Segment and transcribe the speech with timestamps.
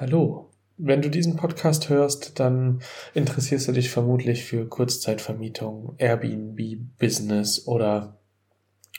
[0.00, 0.48] Hallo.
[0.78, 2.80] Wenn du diesen Podcast hörst, dann
[3.12, 6.58] interessierst du dich vermutlich für Kurzzeitvermietung, Airbnb,
[6.98, 8.18] Business oder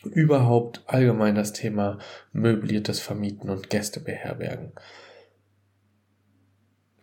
[0.03, 1.97] überhaupt allgemein das Thema
[2.33, 4.73] möbliertes Vermieten und Gäste beherbergen.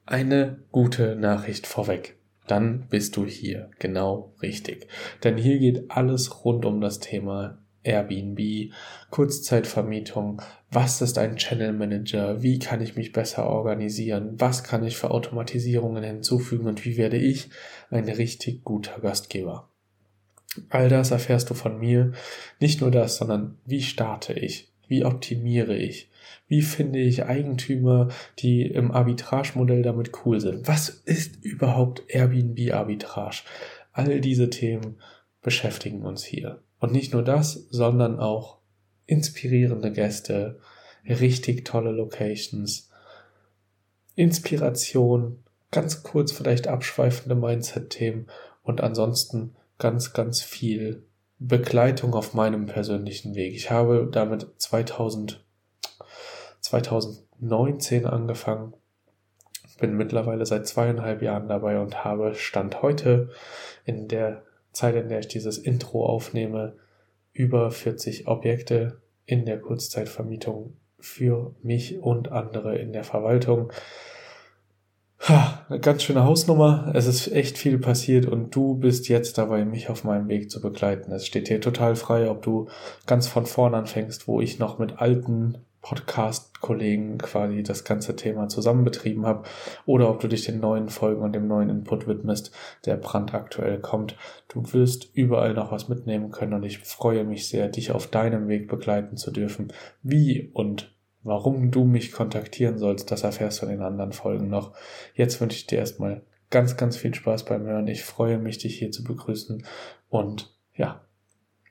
[0.06, 2.20] Eine gute Nachricht vorweg.
[2.46, 4.86] Dann bist du hier genau richtig.
[5.24, 8.72] Denn hier geht alles rund um das Thema Airbnb,
[9.10, 14.96] Kurzzeitvermietung, was ist ein Channel Manager, wie kann ich mich besser organisieren, was kann ich
[14.96, 17.50] für Automatisierungen hinzufügen und wie werde ich
[17.90, 19.68] ein richtig guter Gastgeber.
[20.70, 22.12] All das erfährst du von mir.
[22.60, 26.10] Nicht nur das, sondern wie starte ich, wie optimiere ich,
[26.48, 28.08] wie finde ich Eigentümer,
[28.38, 30.66] die im Arbitrage-Modell damit cool sind.
[30.66, 33.42] Was ist überhaupt Airbnb-Arbitrage?
[33.92, 34.96] All diese Themen
[35.42, 36.62] beschäftigen uns hier.
[36.78, 38.58] Und nicht nur das, sondern auch
[39.06, 40.60] inspirierende Gäste,
[41.06, 42.90] richtig tolle Locations,
[44.14, 48.26] Inspiration, ganz kurz vielleicht abschweifende Mindset-Themen
[48.62, 51.04] und ansonsten ganz, ganz viel
[51.38, 53.54] Begleitung auf meinem persönlichen Weg.
[53.54, 55.44] Ich habe damit 2000,
[56.60, 58.74] 2019 angefangen,
[59.78, 63.30] bin mittlerweile seit zweieinhalb Jahren dabei und habe Stand heute
[63.84, 66.76] in der Zeit, in der ich dieses Intro aufnehme,
[67.32, 73.72] über 40 Objekte in der Kurzzeitvermietung für mich und andere in der Verwaltung.
[75.68, 76.92] Eine ganz schöne Hausnummer.
[76.94, 80.60] Es ist echt viel passiert und du bist jetzt dabei, mich auf meinem Weg zu
[80.60, 81.12] begleiten.
[81.12, 82.68] Es steht dir total frei, ob du
[83.06, 85.58] ganz von vorn anfängst, wo ich noch mit alten
[85.88, 89.48] Podcast-Kollegen quasi das ganze Thema zusammen betrieben habe
[89.86, 92.52] oder ob du dich den neuen Folgen und dem neuen Input widmest,
[92.84, 94.14] der brandaktuell kommt.
[94.48, 98.48] Du wirst überall noch was mitnehmen können und ich freue mich sehr, dich auf deinem
[98.48, 99.72] Weg begleiten zu dürfen.
[100.02, 104.74] Wie und warum du mich kontaktieren sollst, das erfährst du in den anderen Folgen noch.
[105.14, 107.88] Jetzt wünsche ich dir erstmal ganz, ganz viel Spaß beim Hören.
[107.88, 109.64] Ich freue mich, dich hier zu begrüßen
[110.10, 111.00] und ja,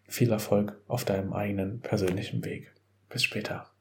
[0.08, 2.74] viel Erfolg auf deinem eigenen persönlichen Weg.
[3.10, 3.77] Bis später.